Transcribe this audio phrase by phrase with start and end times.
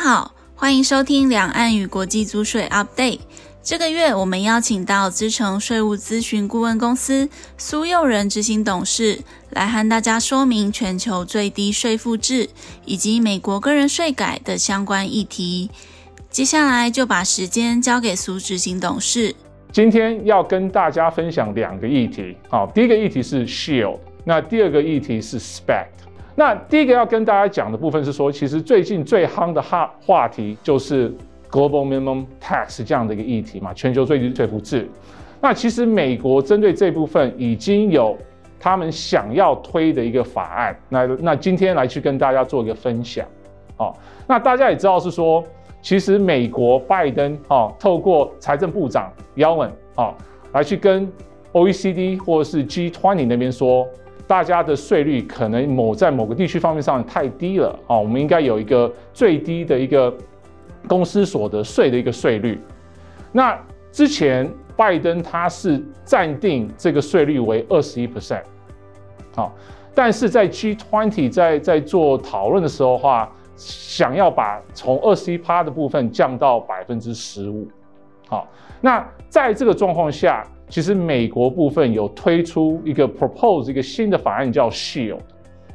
[0.00, 3.18] 好，欢迎收听两岸与国际租税 Update。
[3.64, 9.18] 这个月我们邀请到资诚税务咨询顾问公司苏佑仁执行董事
[9.50, 12.48] 来和大家说明全球最低税负制
[12.84, 15.68] 以及美国个人税改的相关议题。
[16.30, 19.34] 接下来就把时间交给苏执行董事。
[19.72, 22.36] 今天要跟大家分享两个议题。
[22.48, 25.88] 好，第一个议题是 Shield，那第二个议题是 Spec。
[26.38, 31.12] 那第一个要跟大家讲的部分是说，其实最近最夯的话话题就是
[31.50, 34.88] Global Minimum Tax 这样的一个议题嘛，全球最低税负制。
[35.40, 38.16] 那其实美国针对这部分已经有
[38.60, 40.78] 他们想要推的一个法案。
[40.88, 43.26] 那那今天来去跟大家做一个分享。
[43.76, 45.42] 好，那大家也知道是说，
[45.82, 50.14] 其实美国拜登啊，透过财政部长 Yellen 啊，
[50.52, 51.10] 来去跟
[51.52, 53.84] OECD 或是 G20 那边说。
[54.28, 60.14] 大家的税率可能某在某个地区方面上太低了啊，我们应该有一个最低的一个
[60.86, 62.60] 公司所得税的一个税率。
[63.32, 63.58] 那
[63.90, 68.42] 之前拜登他是暂定这个税率为二十一 percent，
[69.34, 69.54] 好，
[69.94, 77.66] 但是在 G20 在在做讨论的时候话，想要把从二十一趴的部分降到百分之十五，
[78.28, 78.46] 好，
[78.82, 80.46] 那在这个状况下。
[80.68, 85.20] 其实美国部分有推出一个 propose 一个新的法案叫 Shield，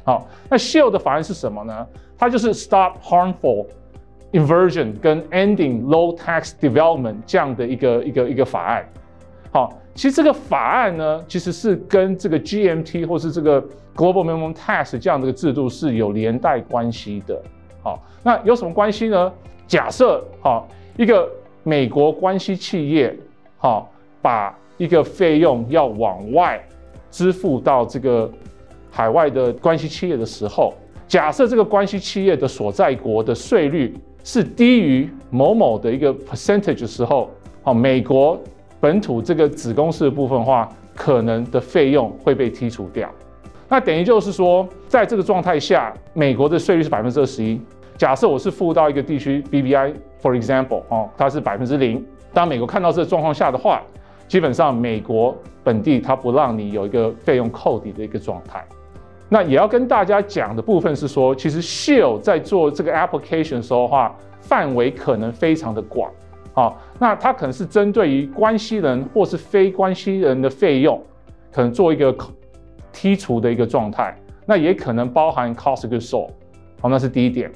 [0.04, 1.86] 好，那 Shield 的法案是什么呢？
[2.16, 3.66] 它就是 Stop Harmful
[4.32, 8.88] Inversion 跟 Ending Low Tax Development 这样的一个一个一个法案。
[9.50, 13.62] 好，其实这个法案呢，其实是跟这个 GMT 或是这个
[13.94, 17.40] Global Minimum Tax 这样的一个制度是有连带关系的。
[17.82, 19.32] 好，那有什么关系呢？
[19.66, 21.30] 假设好一个
[21.62, 23.16] 美国关系企业，
[23.58, 26.62] 好把一个费用要往外
[27.10, 28.30] 支付到这个
[28.90, 30.74] 海外的关系企业的时候，
[31.06, 37.30] 假设这个关系企业的所在国的税率是低于某某的一个 percentage 的时候，
[37.62, 38.40] 好，美国
[38.80, 43.10] 本土这个子公司的部分话，可能的费用会被剔除掉。
[43.68, 47.60] 那等于就是说，在这个状态下，美国的税率是百分之二十一。
[47.96, 52.04] 假设我是付到一个地区 BBI，for example，哦，它是百分之零。
[52.32, 53.82] 当美国看到这个状况下的话，
[54.26, 58.64] 基本上，美国本地它不让你有一个费用扣抵的一个状态。
[59.28, 66.10] 那也要跟大家讲的部分是说，其实 Shield 在做这个 application 的时候的话，范围可能非常的广。
[66.52, 71.02] 好，那它可能是针对于关系人或是非关系人的费用，
[71.52, 72.14] 可能做一个
[72.92, 74.16] 剔除的一个状态。
[74.46, 76.30] 那也可能包含 cost of goods sold。
[76.80, 77.50] 好，那是第一点。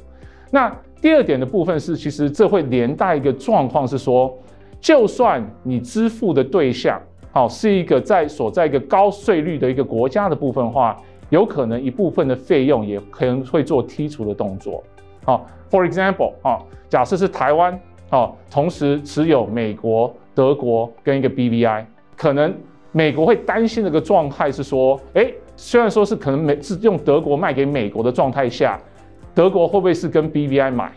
[0.50, 4.37] 那第二点的部分是，其实这会连带一个状况是说。
[4.81, 7.00] 就算你支付的对象，
[7.33, 10.97] 好，是一个在所在一个高税率的一个国家的部分话，
[11.31, 14.83] 有可能一部分的费用也可能会做剔除的动作。
[15.25, 17.78] 好，For example，啊，假设是台湾，
[18.09, 21.84] 啊，同时持有美国、德国跟一个 BVI，
[22.17, 22.55] 可能
[22.93, 28.81] 美国会担心的一个状态是说，诶，虽然说是可能美是用德国卖给美国的状态下，
[29.34, 30.93] 德国会不会是跟 BVI 买？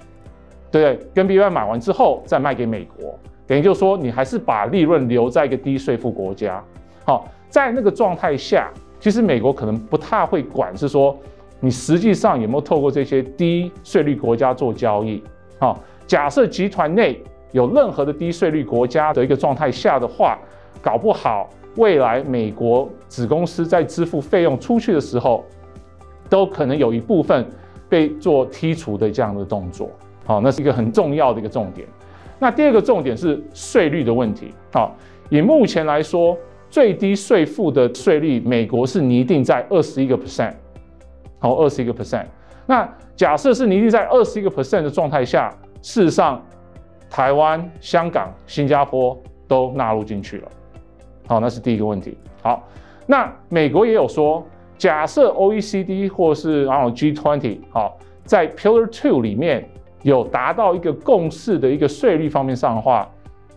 [0.72, 3.20] 对，跟 BVI 买完之后再卖给美国？
[3.52, 6.64] 等于就是说，你还是把利润留在一个低税负国家。
[7.04, 11.20] 好，在那个状态下，其实美国可能不太会管，是说
[11.60, 15.22] 你实际上有没有透过这些低税率国家做交易。
[15.60, 20.40] 好，假设集团内有任何的低税率国家的一个状态下的话，
[20.82, 25.44] 搞不好未来美国子公司在支付费用出去的时候，
[26.30, 27.46] 都可能有一部分
[27.90, 29.90] 被做剔除的这样的动作。
[30.24, 31.86] 好，那是一个很重要的一个重点。
[32.42, 34.52] 那第二个重点是税率的问题。
[34.74, 34.96] 好，
[35.30, 36.36] 以目前来说，
[36.72, 40.56] 最低税负的税率，美国是拟定在二十一个 percent，
[41.38, 42.26] 好，二十一个 percent。
[42.66, 46.44] 那假设是拟定在二十一个 percent 的状态下，事实上，
[47.12, 49.16] 台湾、香港、新加坡
[49.48, 50.48] 都纳入进去了。
[51.28, 52.18] 好，那是第一个问题。
[52.42, 52.68] 好，
[53.06, 54.44] 那美国也有说，
[54.80, 59.70] 假设 OECD 或是然后 G20，好，在 Pillar Two 里面。
[60.04, 63.08] 有达到一个共识的一个税率方面上的话，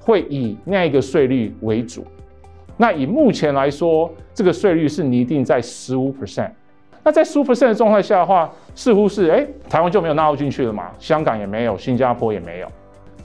[0.00, 2.04] 会以那一个税率为主。
[2.76, 6.50] 那以目前来说，这个税率是拟定在十五 percent。
[7.02, 10.90] 那在十五 percent 的状态下的话，似乎是哎，台湾就没有纳入进去了嘛？
[10.98, 12.68] 香港也没有，新加坡也没有。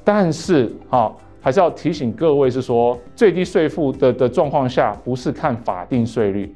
[0.04, 1.12] 但是啊，
[1.42, 6.56] 还是要提醒各位是说，最低税负的的状况下，不是看法定税率。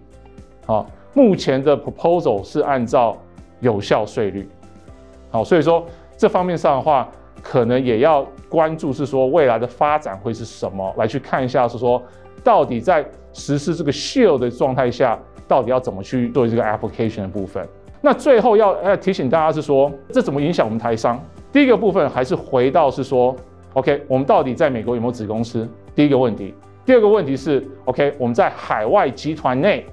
[0.66, 3.18] 好，目前的 proposal 是按照
[3.60, 4.48] 有效税率。
[5.30, 5.86] 好，所以说。
[6.24, 7.06] 这方面上的话，
[7.42, 12.02] 可能也要关注，是说未来的发展会是什么，来去看一下，是说
[12.42, 17.68] 到底在实施这个 Shield 的状态下，到底要怎么去做这个 application 的部分。
[18.00, 21.22] 那最后要要提醒大家是说，这怎么影响我们台商？
[21.52, 23.36] 第一个部分还是回到是说
[23.74, 25.68] ，OK，我们到底在美国有没有子公司？
[25.94, 26.54] 第一个问题。
[26.86, 29.86] 第二个问题是，OK，我们在海外集团内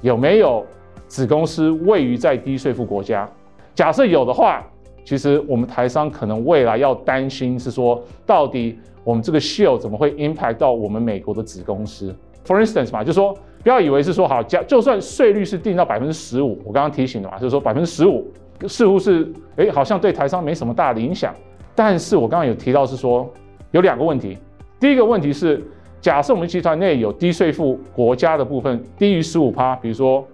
[0.00, 0.64] 有没有
[1.08, 3.28] 子公司位于在低税负国家？
[3.74, 4.64] 假设有的话，
[5.04, 12.14] 其实我们台商可能未来要担心是说，到底我们这个 shield 怎么会 impact 到我们美国的子公司
[12.46, 18.26] ？For instance 嘛，就是说不要以为是说好，假就算税率是定到百分之十五，我刚刚提醒的嘛，就是说百分之十五
[18.66, 21.34] 似乎是哎，好像对台商没什么大的影响。
[21.74, 23.28] 但是我刚刚有提到是说
[23.70, 24.38] 有两个问题，
[24.78, 25.62] 第一个问题是。
[26.00, 30.26] 假设我们集团内有低税负国家的部分低于十五趴，比如说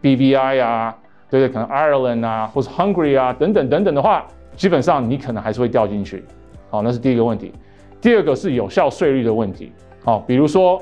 [0.00, 0.96] BVI 啊，
[1.28, 4.24] 对对，可能 Ireland 啊，或是 Hungary 啊等等等等的话，
[4.56, 6.24] 基本上你可能还是会掉进去。
[6.70, 7.52] 好，那是第一个问题。
[8.00, 9.72] 第二个是有效税率的问题。
[10.04, 10.80] 好，比如说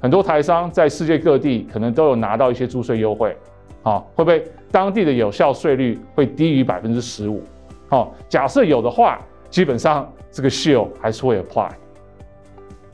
[0.00, 3.36] 很多台商在世界各地可能都有拿到一些租税优惠。
[3.82, 7.42] 好，会不会当地的有效税率会低于百分之十五？
[7.88, 11.68] 好，假设有的话，基本上这个 shield 还是会 apply。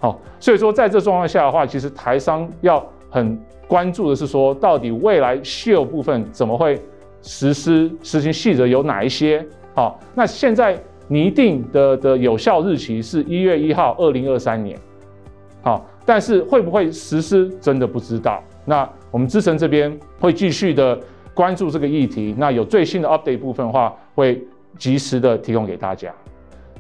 [0.01, 6.81] 好，所以说在这状况下的话，其实台商要很关注的是说，到底未来 shield 部分怎么会
[7.23, 9.47] 实施实行细则有哪一些？
[9.75, 10.77] 好，那现在
[11.07, 14.77] 拟定的的有效日期是一月一号，二零二三年。
[15.61, 18.43] 好，但是会不会实施，真的不知道。
[18.65, 20.99] 那我们资诚这边会继续的
[21.35, 24.43] 关注这个议题，那有最新的 update 部分的话，会
[24.79, 26.13] 及时的提供给大家。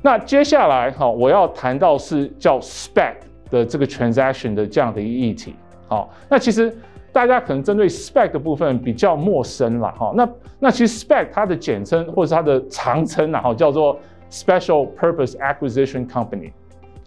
[0.00, 3.14] 那接下来哈，我要谈到是叫 spec
[3.50, 5.54] 的这个 transaction 的这样的一个议题。
[5.88, 6.76] 好，那其实
[7.12, 10.12] 大家可能针对 SPAC 的部分比较陌生了哈。
[10.14, 10.28] 那
[10.60, 13.98] 那其实 SPAC 它的简称或者是它的长称啊，哈，叫做
[14.30, 16.52] Special Purpose Acquisition Company。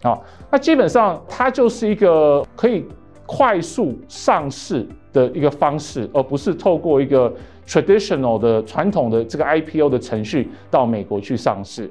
[0.02, 2.84] 好，那基本上它就是一个可以
[3.24, 7.32] 快速上市的一个方式，而不是透过一个
[7.64, 11.88] traditional 的传统的这个 IPO 的程序到美国去上市。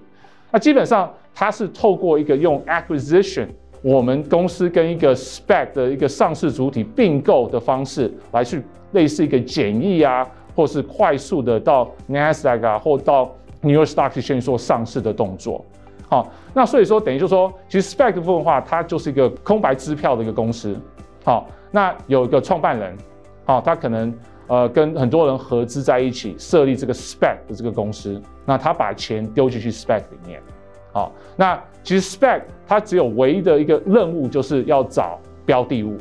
[0.52, 3.48] 那基本上它是透过一个用 acquisition，
[3.82, 15.66] 我们公司跟一个 SPAC 的一个上市主体并购的方式来去类似一个简易啊，或是快速的到 Nasdaq 啊，或到 New York Stock Exchange 做上市的动作。
[16.08, 20.76] 好，那所以说等于就是说，其实 SPAC 部分的话，它就是一个空白支票的一个公司。
[21.24, 22.96] 好，那有一个创办人，
[23.46, 24.14] 好，他可能。
[24.48, 30.42] 呃，跟很多人合资在一起设立这个 SPAC 的这个公司，那他把钱丢进去 SPAC 里面，
[30.94, 35.98] 好，那其实 Spec 它只有唯一的一个任务，就是要找标的物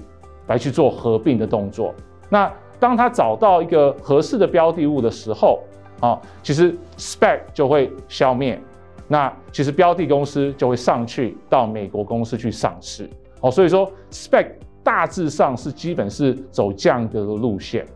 [0.48, 1.94] 来去做合并的动作。
[2.28, 5.60] 那当它找到一个合适的标的物的时候，
[6.00, 8.60] 啊，其实 Spec 就会消灭，
[9.06, 13.08] 那其实标的公司就会上去到美国公司去上市。
[13.40, 14.52] 好，所以说 Spec
[14.82, 17.86] 大致上是基本是走这样的路线。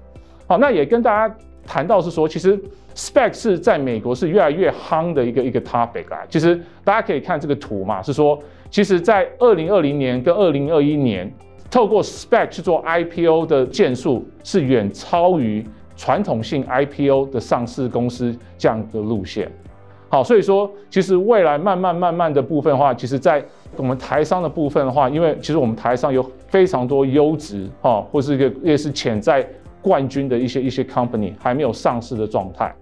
[0.47, 1.35] 好，那也跟大家
[1.67, 2.61] 谈到是说，其实
[2.95, 6.21] Spec 是在美国是越来越夯的一个一个 topic 啊。
[6.29, 11.29] 其实大家可以看这个图嘛，是说，其实在二零二零年跟二零二一年，
[11.71, 19.51] 透过 Spec 去做 IPO 的件数是远超于传统性 IPO 的上市公司这样的路线。
[20.09, 23.45] 好，所以说，其实未来慢慢慢慢的部分的话，其实在
[23.77, 29.45] 我们台商的部分的话，因为其实我们台商有非常多优质哈，或是一个也是潜在。
[29.83, 32.75] 冠军的一些一些 company 还没有上市的状态，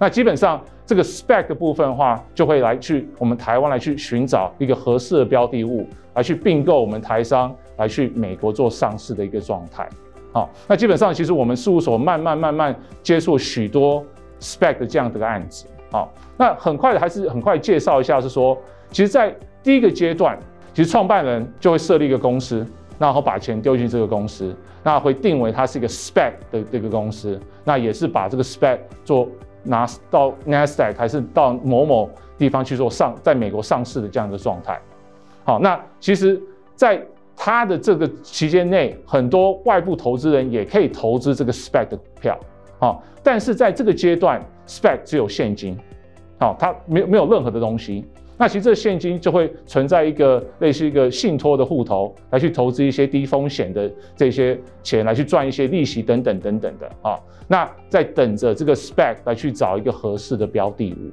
[0.00, 9.86] 那基本上这个 spec 的部分的话，就会来去我们台湾来去寻找一个合适的标的物，来去并购我们台商来去美国做上市的一个状态。
[10.32, 14.02] 好，那基本上其实我们事务所慢慢慢慢接触许多
[14.40, 15.66] spec 的这样的个案子。
[15.92, 18.56] 好，那很快的还是很快介绍一下，是说，
[18.90, 20.38] 其实在第一个阶段，
[20.72, 22.66] 其实创办人就会设立一个公司。
[22.98, 29.26] 然后把钱丢进这个公司，那会定为它是一个 spec 的这个公司，那也是把这个 spec 做
[29.62, 34.80] 拿到 Nasdaq 还是到某某地方去做上，在美国上市的这样的状态。
[35.44, 36.40] 好，那其实
[36.74, 37.02] 在
[37.36, 42.38] 它的这个期间内，很多外部投资人也可以投资这个 spec 的股票。
[42.78, 45.78] 好，但是在这个阶段，spec 只有现金，
[46.38, 48.06] 好，它没有没有任何的东西。
[48.40, 57.20] 那其实这现金就会存在一个类似一个信托的户头，来去投资一些低风险的这些钱，来去赚一些利息等等等等的啊。
[57.46, 61.12] 那在等着这个 spec 来去找一个合适的标的物。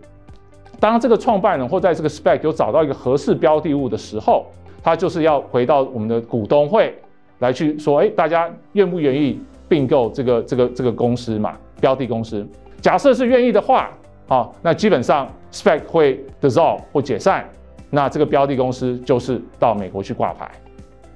[0.80, 4.46] 当这个创办人或在这个 spec 有找到一个合适标的物的时候，
[4.82, 6.96] 他就是要回到我们的股东会
[7.40, 11.58] 来去说，哎，大家愿不愿意并购这个这个这个公司嘛？
[11.82, 12.48] 标的公司，
[12.80, 13.92] 假设是愿意的话。
[14.28, 17.48] 好，那基本上 SPAC 会 dissolve 或解散，
[17.90, 20.52] 那这个标的公司就是到美国去挂牌。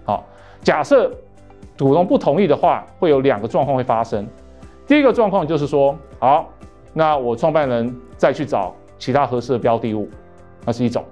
[0.06, 0.26] 好，
[0.62, 1.12] 假设
[1.78, 4.26] 股东不同意的话，会有两个状况会发生。
[4.88, 6.50] 第一个状况就是说，好，
[6.94, 10.10] 那我创办人再去找其他合适的标的物。
[10.66, 11.04] 那是一种。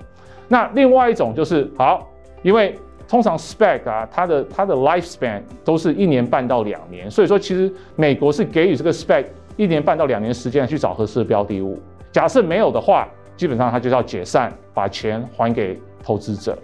[0.47, 2.07] 那另外一种就是好，
[2.43, 2.77] 因为
[3.07, 9.25] 通常 SPAC 啊，它的它的 lifespan 都是一年半到两年，所以说其实美国是给予这个 SPAC
[9.57, 11.79] 一年半到两年时间去找合适的标的物。
[12.11, 16.57] 假设没有的话，基本上它就要解散，把钱还给投资者。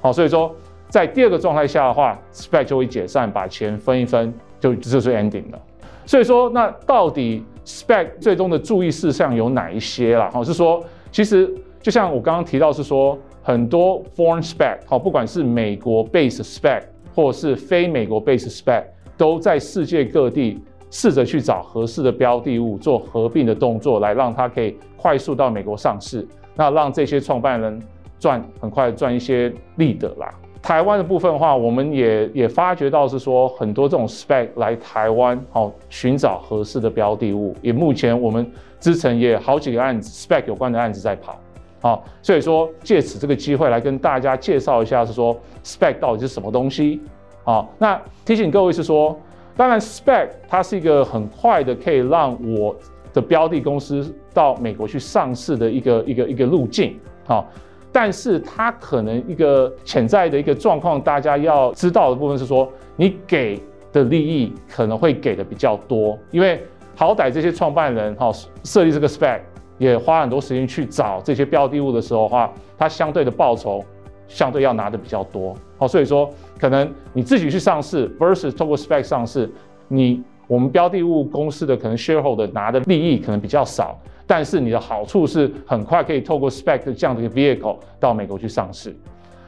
[0.00, 0.54] 好，所以说
[0.88, 5.58] 在第二个状态下的话，SPAC 就会解散，把钱分一分，就就是 ending 了。
[6.06, 10.30] 所以说，那到底 SPAC 最终的注意事项有哪一些啦？
[10.32, 11.52] 好，是说其实
[11.82, 16.82] 就像我刚刚提到，是说很多 foreign SPAC，好，不管是美国 base SPAC
[17.14, 18.84] 或者是非美国 base SPAC，
[19.16, 27.82] 都在世界各地试着去找合适的标的物做合并的动作，来让它可以快速到美国上市，那让这些创办人
[28.18, 30.32] 赚很快赚一些利得啦。
[30.60, 37.54] 台湾的部分的话，我们也也发觉到是说很多这种 spec 来台湾，好寻找合适的标的物。
[37.62, 41.38] 也目前我们资诚也好几个案子 spec 有关的案子在跑，
[41.80, 47.00] 好，所以说借此这个机会来跟大家介绍一下，是说 spec 到底是什么东西。
[47.44, 49.16] 好，那提醒各位是说，
[49.58, 52.74] 当然 SPAC 它是一个很快的可以让我
[53.12, 56.96] 的标的公司到美国去上市的一个一个一个路径，
[57.26, 57.44] 好。
[57.90, 63.60] 但是它可能一个潜在的一个状况，大家要知道的部分是说，你给
[63.92, 66.62] 的利益可能会给的比较多，因为
[66.94, 68.30] 好歹这些创办人哈
[68.62, 69.40] 设立这个 SPAC
[69.78, 73.82] 也花很多时间去找这些标的物的时候的话，它相对的报酬
[74.28, 76.30] 相对要拿的比较多，好，所以说
[76.60, 79.50] 可能你自己去上市 versus 透过 SPAC 上市，
[79.88, 83.98] 你我们标的物公司的可能 shareholder 拿的利益可能比较少。
[84.26, 88.94] 但是你的好处是很快可以透过 spec 这样的一个 vehicle 到美国去上市。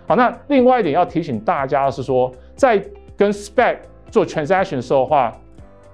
[0.06, 2.82] 好，那另外一点要提醒大家的是说，在
[3.14, 3.76] 跟 spec
[4.10, 5.36] 做 transaction 的时候的话，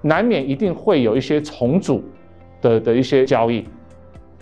[0.01, 2.01] 难免一定会有一些重组
[2.61, 3.65] 的的一些交易。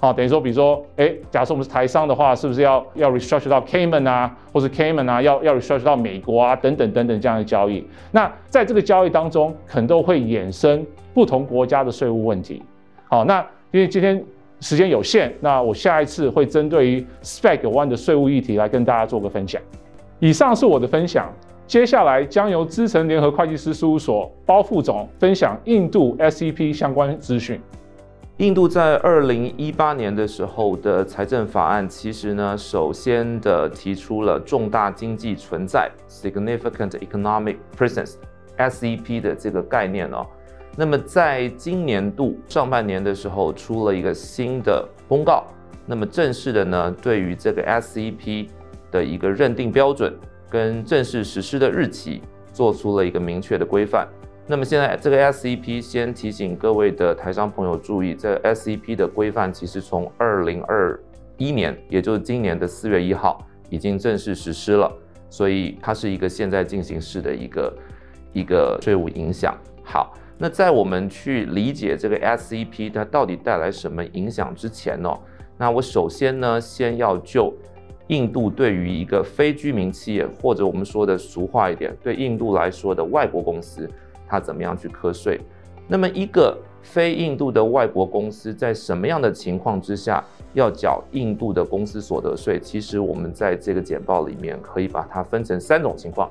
[0.06, 7.84] 好，等于说，比如说，哎，假设我们是台商的话，是不是要要 restructure 到 Cayman 啊，或是 Cayman 啊，要要 restructure 到美国啊，等等等等这样的交易。
[8.12, 12.62] 那在这个交易当中，可能都会衍生不同国家的税务问题。
[13.10, 14.24] 好，那因为今天。
[14.62, 19.62] 时间有限，那我下一次会针对于 Spec One 的税务议题来跟大家做个分享。
[20.20, 21.32] 以上是我的分享，
[21.68, 27.60] 接下来将由资诚联合会计师事务所包副总分享印度 SEP 相关资讯。
[28.40, 38.16] 印度在二零一八年的时候的财政法案，其实呢，首先的提出了重大经济存在 （Significant Economic Presence,
[38.58, 40.28] SEP） 的这个概念哦。
[40.76, 45.46] 那么在今年度上半年的时候，出了一个新的公告，
[45.86, 48.50] 那么正式的呢，对于这个 SEP
[48.92, 50.14] 的一个认定标准
[50.50, 54.06] 跟正式实施的日期，做出了一个明确的规范。
[54.48, 61.00] 那么现在这个 SEP 先提醒各位的台商朋友注意，这 SEP 的规范其实从二零二
[61.38, 64.92] 一年，也就是今年的四月一号已经正式实施了，
[65.30, 67.78] 所以它是一个现在进行式的一个
[68.34, 69.58] 一个税务影响。
[69.84, 70.14] 好。
[70.38, 75.10] 那在我们去理解这个 SEP 它到底带来什么影响之前呢，
[75.58, 77.54] 那我首先呢，先要就
[78.08, 83.90] 印度对于一个非居民企业，或者我们说的俗话一点，对印度来说的外国公司，
[84.36, 85.40] 它怎么样去课税？
[85.88, 90.22] 那么一个非印度的外国公司在什么样的情况之下
[90.54, 92.60] 要缴印度的公司所得税？
[92.60, 96.30] 其实我们在这个简报里面可以把它分成三种情况。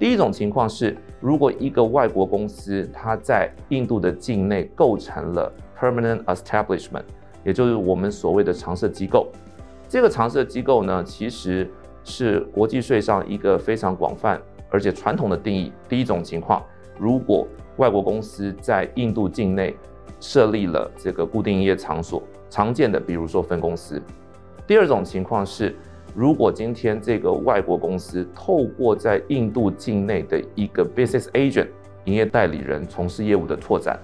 [0.00, 7.04] 第一种情况是，如果一个外国公司它在印度的境内构成了 permanent establishment，
[7.44, 9.28] 也就是我们所谓的常设机构。
[9.88, 11.70] 这个常设机构呢，其实
[12.02, 15.72] 是国际税上一个非常广泛而且传统的定义。
[15.88, 16.60] 第一种情况，
[16.98, 17.46] 如果
[17.76, 19.76] 外国公司在印度境内
[20.20, 24.00] 设立了这个固定营业场所，常见的比如说分公司。
[24.66, 25.74] 第二种情况是，
[26.14, 31.66] 如果今天这个外国公司透过在印度境内的一个 business agent
[32.04, 33.98] 营业代理人从事业务的拓展，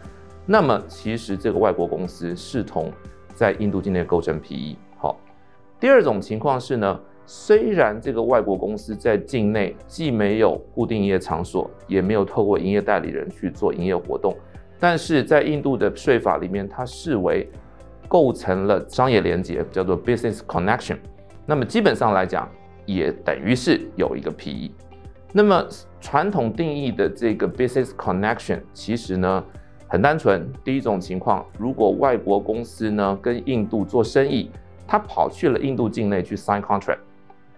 [0.44, 2.92] 那么其实这个外国公司视同
[3.34, 4.76] 在印度境内构成 PE。
[4.98, 5.16] 好，
[5.78, 7.00] 第二种情况是呢，
[7.32, 14.36] 虽然这个外国公司在境内既没有固定营业场所，也没有透过营业代理人去做营业活动，
[14.80, 17.48] 但是在印度的税法里面，它视为
[18.08, 20.96] 构成了商业连结，叫做 business connection。
[21.46, 22.50] 那么基本上来讲，
[22.84, 24.72] 也等于是有一个 PE。
[25.32, 25.64] 那么
[26.00, 29.44] 传统定义的这个 business connection，其实呢
[29.86, 30.52] 很单纯。
[30.64, 34.50] 第一种情况，如果外国公司呢跟印度做生意，
[34.84, 36.98] 他跑去了印度境内去 sign contract，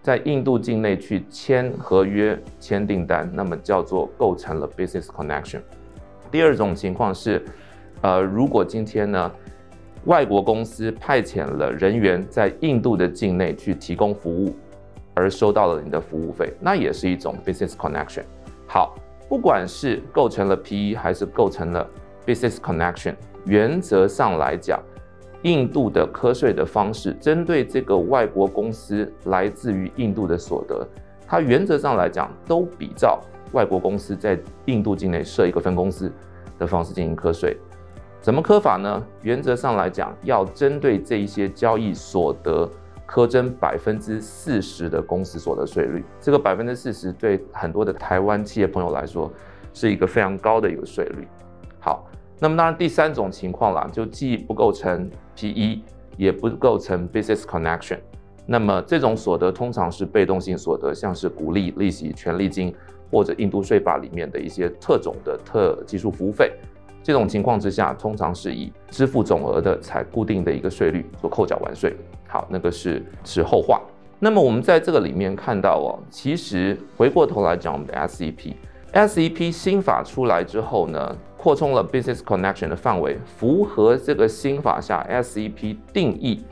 [0.02, 5.60] 在印度境内去签合约、签订单，那么叫做构成了 business connection。
[6.28, 7.40] 第二种情况是，
[8.00, 9.30] 呃，如果今天呢，
[10.06, 14.56] 外国公司派遣了人员在印度的境内去提供服务，
[15.14, 18.24] 而收到了你的服务费，那也是一种 business connection。
[18.66, 18.96] 好，
[19.28, 21.88] 不管是构成了 PE 还是构成了
[22.26, 24.82] business connection，原则上来讲，
[25.42, 30.86] 印度的课税的方式，针对这个外国公司来自于印度的所得，
[31.26, 33.20] 它原则上来讲都比照
[33.52, 36.10] 外国公司在印度境内设一个分公司
[36.58, 37.56] 的方式进行课税。
[38.20, 39.04] 怎么课法呢？
[39.22, 42.70] 原则上来讲，要针对这一些交易所得
[43.04, 46.04] 课征百分之四十的公司所得税率。
[46.20, 49.28] 这个百分之四十对很多的台湾企业朋友来说，
[49.74, 51.26] 是一个非常高的一个税率。
[52.42, 55.78] 那么当然第三种情况啦，就既不构成 PE，
[56.16, 58.00] 也不构成 business connection。
[58.44, 62.74] 那么这种所得通常是被动性所得，像是股利、利息、权利金，
[63.12, 66.50] 或者印度税法里面的一些特种的特技术服务费。
[67.00, 71.94] 这种情况之下，通常是以支付总额的采固定的一个税率做扣缴完税。
[72.26, 73.80] 好，那个是是后话。
[74.18, 86.44] 那么我们在这个里面看到哦，其实回过头来讲，我们的 SEP，SEP 新法出来之后呢，扩充了 business connection 的范围，符合这个新法下 SEP 定义，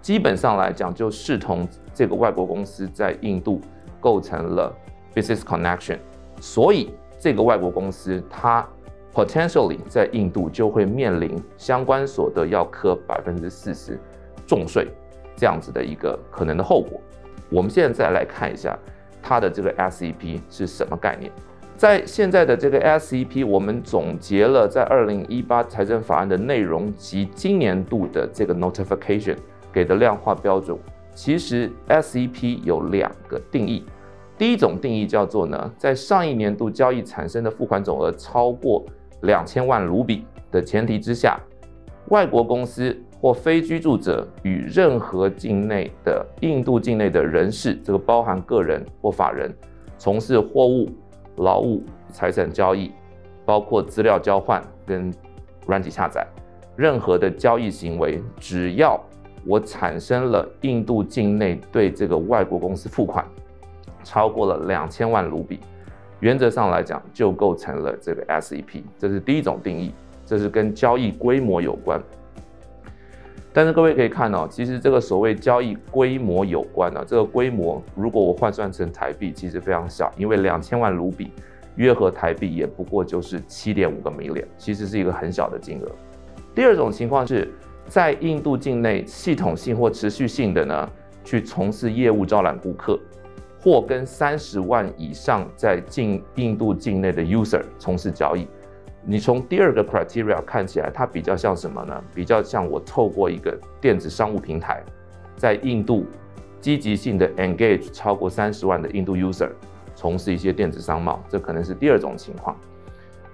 [0.00, 3.60] 基本上来讲就视同这个外国公司在印度
[4.00, 4.74] 构成了
[5.14, 5.98] business connection，
[6.40, 8.66] 所以这个外国公司它。
[9.14, 13.98] Potentially 在印度就会面临相关所得要科百分之四十
[14.46, 14.88] 重税
[15.34, 17.00] 这样子的一个可能的后果。
[17.48, 18.78] 我们现在再来看一下
[19.22, 21.32] 它的这个 SEP 是什么概念。
[21.76, 29.36] 在现在的这个 SEP，我们总结了在二零一八财政法案的内容及今年度的这个 Notification
[29.70, 30.76] 给的量化标准。
[31.14, 33.84] 其实 SEP 有两个定义，
[34.38, 38.82] 第一种定义叫做呢，在上一年度交易产生的付款总额超过
[39.22, 41.38] 两千万卢比的前提之下，
[42.08, 49.54] 外国公司或非居住者与任何境内的印度境内的人士，这个包含个人或法人，
[49.98, 50.88] 从事货物、
[51.36, 52.92] 劳务、财产交易，
[53.44, 55.12] 包括资料交换跟
[55.66, 56.26] 软体下载，
[56.76, 59.00] 任何的交易行为，只要
[59.44, 63.24] 我产生了印度境内对这个外国公司付款
[64.02, 65.60] 超过了两千万卢比。
[66.20, 69.92] 原则上来讲，就构成了这个 SEP，这是第一种定义，
[70.24, 72.00] 这是跟交易规模有关。
[73.56, 81.32] 但是各位可以看到，其实这个所谓交易规模有关呢，这个规模如果我换算成台币，其实非常小，因为两千万卢比
[81.76, 85.90] 约合台币也不过就是七点五个 million，其实是一个很小的金额。
[86.54, 87.50] 第二种情况是
[87.88, 90.90] 在印度境内系统性或持续性的呢，
[91.24, 93.00] 去从事业务招揽顾客。
[93.58, 98.46] 或跟三十万以上在进印度境内的 user 从事交易，
[99.08, 102.02] 你从第二个 criteria 看起来，它比较像什么呢？
[102.12, 104.82] 比较像我透过一个电子商务平台，
[105.36, 106.04] 在印度
[106.60, 109.48] 积极性的 engage 超过三十万的印度 user
[109.94, 112.56] 从事一些电子商贸，这可能是第二种情况。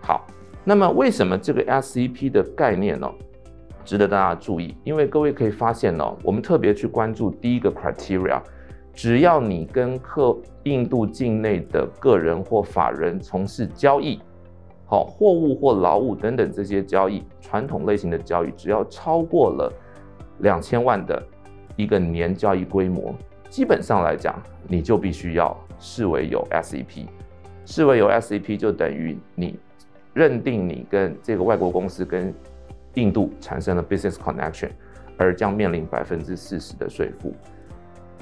[0.02, 0.26] 好，
[0.62, 3.10] 那么为什么这个 SEP 的概念呢，
[3.82, 4.76] 值得大家注意？
[4.84, 8.38] 因为各位可以发现呢，我们特别去关注第一个 criteria。
[8.92, 14.20] 只要你跟客印度境内的个人或法人从事交易，
[14.92, 19.72] 好货物或劳务等等这些交易，传统类型的交易，只要超过了
[20.40, 21.22] 两千万的
[21.76, 23.14] 一个年交易规模，
[23.48, 27.06] 基本上来讲，你就必须要视为有 SEP，
[27.64, 29.58] 视为有 SEP 就等于你
[30.12, 32.30] 认定你跟这个外国公司跟
[32.92, 34.68] 印度产生了 business connection，
[35.16, 37.32] 而将面临百分之四十的税负。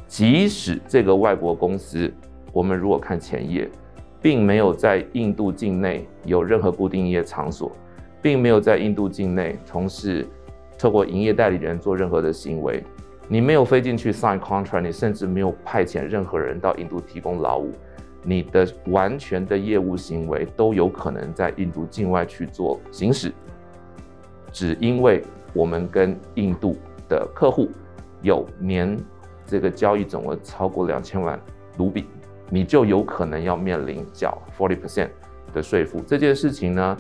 [0.06, 2.08] 即使这个外国公司，
[2.52, 3.68] 我们如果看前页，
[4.22, 7.72] 并没有在印度境内有任何固定营业场所，
[8.20, 10.26] 并没有在印度境内从事
[10.78, 12.84] 透过营业代理人做任何的行为，
[13.28, 17.72] 你没有飞进去 sign contract，你甚至没有派遣任何人到印度提供劳务，
[18.22, 23.32] 你的完全的业务行为都有可能在印度境外去做行使，
[24.52, 26.76] 只因为我们跟印度
[27.08, 27.68] 的客户
[28.22, 28.98] 有年。
[29.46, 31.36] 这个交易总额超过两千万
[31.76, 32.04] 卢比，
[32.50, 35.08] 你就有可能要面临缴 forty percent
[35.54, 36.00] 的税负。
[36.06, 36.96] 这件事情呢，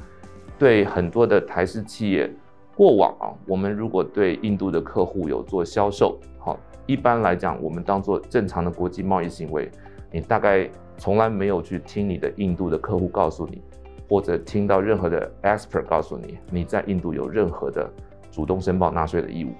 [0.58, 2.30] 对很多的台资企业，
[2.76, 9.70] 过往啊，我们如果对印度的客户有做销售，好，一般来讲，我们当做正常的国际贸易行为，
[10.10, 13.60] 你大概从来没有去听你的印度的客户告诉你，
[14.08, 17.90] 或者听到任何的 expert 告诉你，你在印度有任何的
[18.30, 19.52] 主动申报纳税的义务。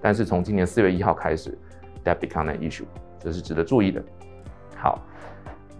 [0.00, 1.56] 但是从今年四月一号开始
[2.04, 2.84] ，That become an issue，
[3.18, 4.02] 这是值得注意的。
[4.76, 5.00] 好，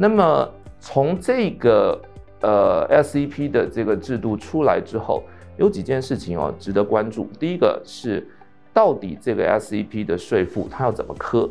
[0.01, 2.01] 那么从这个
[2.41, 5.25] 呃 SEP 的这个制度出来之后，
[5.57, 7.29] 有几件事情哦值得关注。
[7.39, 8.25] 第一个是，
[8.73, 11.51] 到底这个 SEP 的税负它要怎么科？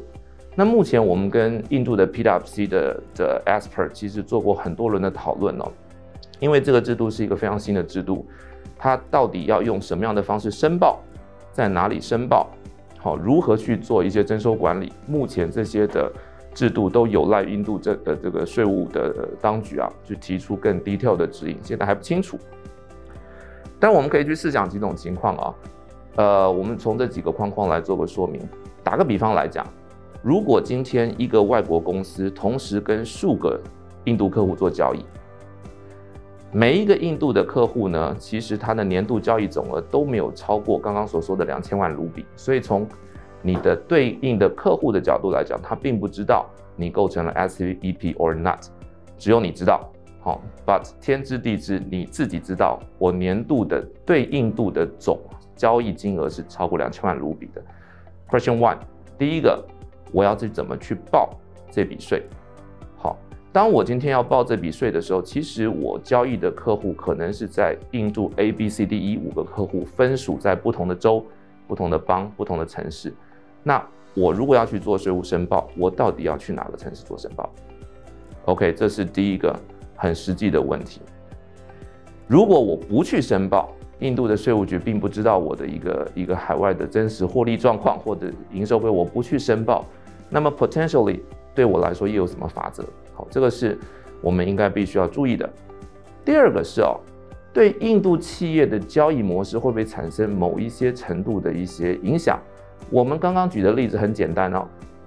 [0.55, 5.69] 那目前我们跟印度的 PwC 的的 expert 其实做过很多轮的讨论哦，
[6.39, 8.25] 因为这个制度是一个非常新的制度，
[8.77, 10.99] 它到底要用什么样的方式申报，
[11.51, 12.47] 在哪里申报，
[12.97, 14.91] 好，如何去做一些征收管理？
[15.05, 16.11] 目前这些的
[16.57, 22.35] 制度都有赖印度这的这个税务的当局啊，去提出更 detail 的指引，现在还不清楚。
[23.79, 25.53] 但我们可以去试想几种情况啊，
[26.15, 28.41] 呃，我们从这几个框框来做个说明。
[28.83, 29.63] 打个比方来讲。
[30.23, 33.61] 如果今天一个外国公司同时跟数个
[34.05, 35.05] 印度客户做交易，
[36.51, 42.87] 每一个印度的客户呢，其实他的年度交易总额都没有超过刚刚所说的两千万卢比，所以从
[43.47, 48.59] 你的对应的客户的角度来讲，他并不知道你构成了 SEP or not，
[49.17, 49.89] 只有你知道。
[50.19, 55.17] 好，but 天知地知，你自己知道，我年度的对应度的总
[55.55, 57.63] 交易金额是超过两千万卢比的。
[58.29, 58.79] Question one，
[59.17, 59.65] 第一个。
[60.13, 61.29] 我要去怎么去报
[61.69, 62.23] 这笔税？
[62.97, 63.17] 好，
[63.51, 71.25] 当我今天要报这笔税的时候，其实我交易的客户可能是在印度 A、B、C、D、E 五个客户分属在不同的州、
[71.67, 73.13] 不同的邦、不同的城市。
[73.67, 77.53] 那我如果要去做税务申报，我到底要去哪个城市做申报
[78.45, 79.53] ？OK，这是第一个
[79.93, 81.01] 很实际的问题。
[82.29, 89.83] 如果我不去申报，印度的税务局并不知道我的一个一个海外的真实获利状况或者营收规，我不去申报，
[90.29, 91.19] 那么 potentially
[91.53, 92.85] 对我来说又有什么法则？
[93.13, 93.77] 好，这个是
[94.21, 95.49] 我们应该必须要注意的。
[96.23, 96.97] 第二个是哦，
[97.51, 102.39] 对印度企业的交易模式会不会产生某一些程度的一些影响？
[102.89, 104.65] 我们刚刚举的例子很简单哦，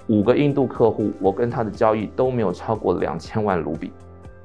[0.09, 3.91] 五个印度客户，我跟他的交易都没有超过两千万卢比。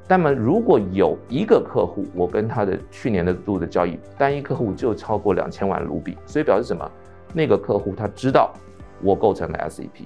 [0.08, 6.89] 那么，如果有一个客户，我跟他的去年的度的交易，单一客户就超过两千万卢比，所以表示什么？
[7.34, 8.54] 那个客户他知道
[9.02, 10.06] 我构成了 SEP。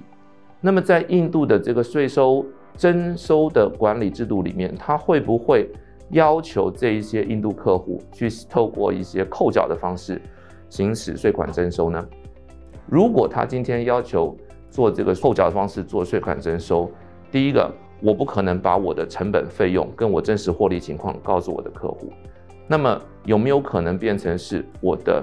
[0.60, 2.44] 那么，在印度的这个税收
[2.76, 5.70] 征收的管理制度里面，他会不会
[6.10, 10.20] 要求这一些印度客户去透过一些扣缴的方式
[10.68, 12.04] 行使税款征收呢？
[12.86, 14.36] 如果他今天要求
[14.70, 16.90] 做这个扣缴的方式做税款征收，
[17.30, 17.70] 第一个。
[18.02, 22.10] 我不可能把我的成本费用跟我真实获利情况告诉我的客户，
[22.66, 25.22] 那么有没有可能变成是我的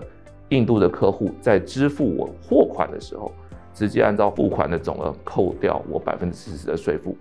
[0.50, 3.32] 印度的客户在支付我货款的时候，
[3.74, 7.17] 直接按照付款的总额扣掉我百分之四十的税负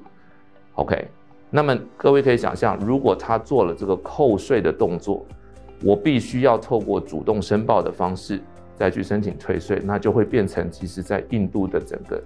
[0.75, 1.09] ？OK，
[1.49, 5.25] 那么各位可以想象，如果他做了这个扣税的动作，
[5.83, 8.39] 我必须要透过主动申报的方式
[8.77, 12.23] 再去申请退税，那就会变成其实在印度的整个。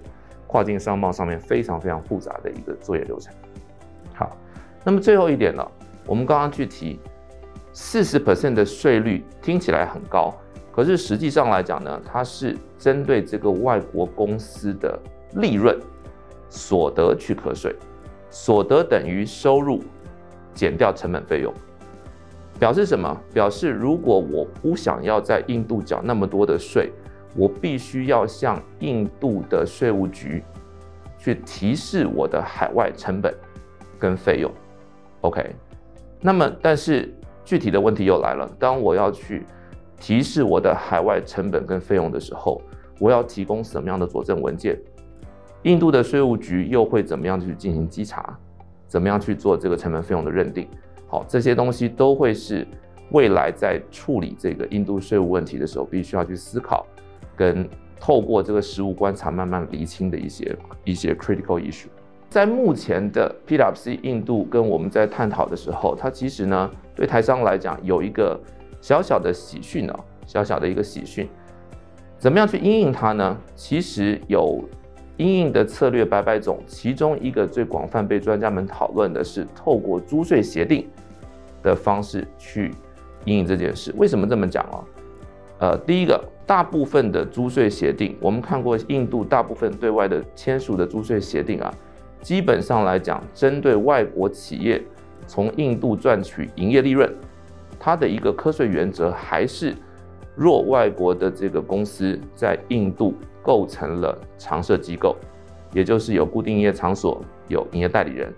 [0.47, 3.33] 跨境商贸上面非常非常复杂的一个作业流程。
[4.13, 4.35] 好，
[4.83, 5.65] 那么最后一点呢，
[6.05, 6.99] 我们刚刚去提
[7.71, 10.33] 四十 percent 的税率听起来很高，
[10.69, 14.99] 可是实际上来讲呢，它是针对这个外国公司的
[15.35, 15.79] 利润
[16.49, 17.73] 所得去课税，
[18.29, 19.81] 所得等于收入
[20.53, 21.53] 减掉成本费用，
[22.61, 23.19] 表示什么？
[23.33, 26.91] 表示如果我不想要在印度缴那么多的税。
[27.33, 30.43] 我必须要向印度的税务局
[31.17, 33.33] 去提示我的海外成本
[33.97, 34.51] 跟费用
[35.21, 35.55] ，OK？
[36.19, 37.09] 那么，但是
[37.45, 39.45] 具体的问题又来了，当我要去
[39.97, 42.61] 提示我的海外成本跟费用的时候，
[42.99, 44.77] 我要提供什么样的佐证文件？
[45.63, 48.37] 印度的税务局又会怎么样去进行稽查？
[48.89, 50.67] 怎么样去做这个成本费用的认定？
[51.11, 52.65] 好，这些东西都会是
[53.11, 56.87] 未来在处理这个印度税务问题的时候必须要去思考。
[57.35, 57.67] 跟
[57.99, 61.87] 透过这个实务观察慢慢厘清的一些一些 critical issue，
[62.29, 68.39] 在目前的 PwC 印度跟我们在探讨的时候，它其实呢对台商来讲有一个
[68.79, 71.27] 小小的喜讯哦，小小的一个喜讯，
[72.17, 73.37] 怎么样去因应它呢？
[73.55, 74.63] 其实有
[75.17, 80.87] 因应的策略百百种，其中一个最广泛被专家们讨论的是透过租税协定
[81.61, 82.71] 的方式去
[83.25, 83.93] 因应这件事。
[83.97, 84.83] 为什么这么讲哦？
[85.59, 86.23] 呃，第一个。
[86.43, 91.73] 大部分的租税协定，我们看过印度大部分对外的签署的租税协定啊，
[92.21, 94.83] 基本上来讲，针对外国企业
[95.25, 97.09] 从印度赚取营业利润，
[97.79, 99.73] 它的一个课税原则还是，
[100.35, 105.15] 若外国的这个公司在印度构成了常设机构，
[105.71, 108.33] 也就是有固定营业场所、有营业代理人，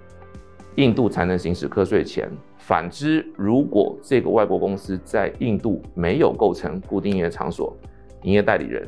[0.75, 2.29] 印度才能行使课税权。
[2.65, 7.76] 反之，如果这个外国公司在印度没有构成固定营业场所，
[8.21, 8.88] 营业代理人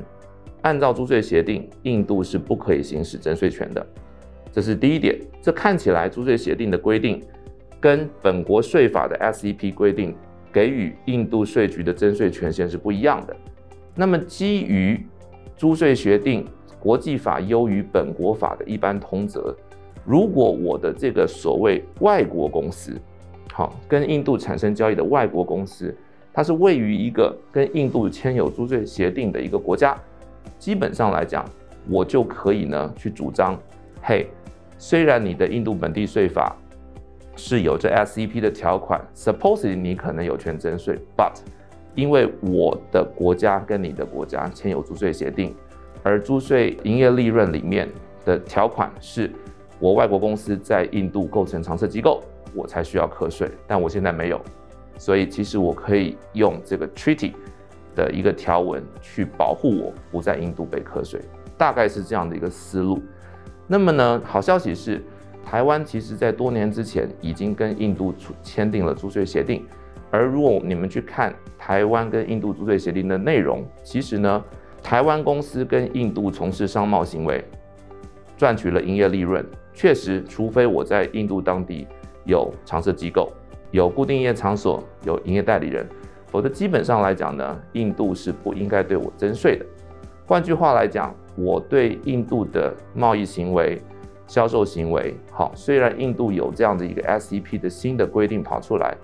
[0.62, 3.86] 按照租税协定，印度是不可以行使征税权的，
[4.50, 5.20] 这是第一点。
[5.42, 7.22] 这看起来租税协定的规定
[7.78, 10.16] 跟本国税法的 SEP 规定
[10.54, 13.36] 给予印度税局的征税权限是不一样的。
[13.94, 15.06] 那么基于
[15.58, 16.48] 租税协定
[16.80, 19.54] 国际法优于本国法的一般通则，
[20.06, 22.98] 如果我的这个所谓外国公司，
[23.58, 25.96] 好，跟印度产生交易的外国公司，
[26.34, 29.98] 它是位于一个跟印度签有租税协定的一个国家，
[30.60, 31.46] 基本上来讲，
[31.90, 33.58] 我就可以呢去主张，
[34.04, 34.28] 嘿，
[34.78, 36.54] 虽然你的印度本地税法
[37.38, 41.32] 是有着 SEP 的条款，supposedly 你可能有权征税，but
[41.96, 45.56] 因为我的国家跟你的国家签有租税协定。
[46.04, 47.88] 而租税营业利润里面
[48.26, 49.32] 的条款是，
[49.80, 52.22] 我外国公司在印度构成常设机构，
[52.56, 53.50] 我才需要课税。
[53.68, 54.42] 但我现在没有，
[54.98, 57.34] 所以其实我可以用这个 treaty
[57.96, 61.20] 的一个条文去保护我不在印度被课税，
[61.58, 63.02] 大概是这样的一个思路。
[63.68, 65.04] 那么呢，好消息是，
[65.44, 69.66] 台湾其实在多年之前已经跟印度签订了租税协定。
[70.10, 74.44] 而如果你们去看台湾跟印度租税协定的内容，其实呢。
[74.84, 77.44] 台湾公司跟印度从事商贸行为，
[78.38, 81.88] 赚取了营业利润，确实，除非我在印度当地
[82.26, 83.32] 有常设机构、
[83.72, 85.88] 有固定营业场所、有营业代理人，
[86.28, 89.66] 否则基本上来讲呢，印度是不应该对我征税的。
[90.26, 93.82] 换句话来讲，我对印度的贸易行为、
[94.28, 98.98] 销售行为，好，虽然印度有这样的一个 SEP 的新的规定跑出来，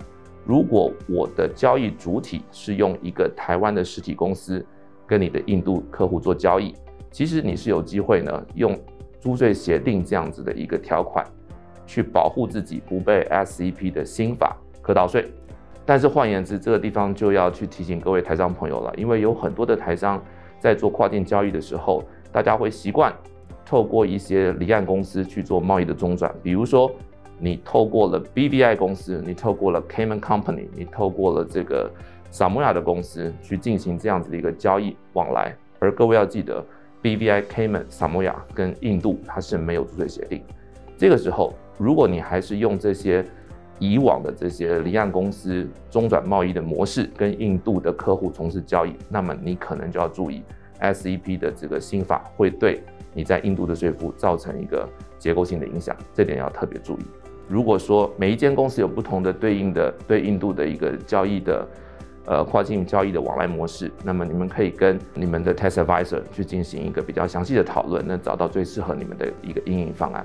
[0.44, 4.64] 如果我的交易主体是用一个台湾的实体公司。
[5.04, 6.74] 跟你的印度客户做交易，
[7.10, 8.78] 其实你是有机会呢，用
[9.20, 11.26] 租税协定这样子的一个条款，
[11.86, 15.30] 去保护自己不被 SEP 的新法课到税。
[15.84, 20.22] 但是换言之，这个地方就要去提醒各位台商朋友了，因为有很多的台商
[20.58, 23.12] 在做跨境交易的时候，大家会习惯
[23.64, 26.90] 透过一些离岸公司去做贸易的中转，比如说
[27.38, 31.90] 你透过了 BVI 公司，你透过了 Cayman Company，你透过了这个。
[32.34, 36.64] 萨摩亚的公司去进行这样子的一个交易往来，而各位要记得
[37.02, 40.42] ，BVI Cayman 萨摩亚跟印度它是没有租税协定。
[40.96, 43.24] 这个时候，如果你还是用这些
[43.78, 50.42] 以往的这些离岸公司中转贸易的模式跟印度的客户从事交易，那么你可能就要注意
[50.80, 52.82] SEP 的这个新法会对
[53.12, 57.02] 你在印度的税负造成一个结构性的影响，这点要特别注意。
[57.48, 61.66] 如果说每一间公司有不同的对应的对印度的一个交易的。
[62.24, 70.24] 呃，跨境交易的往来模式，那么你们可以跟你们的 tax advisor 去进行一个比较详细的讨论，那找到最适合你们的一个运营方案。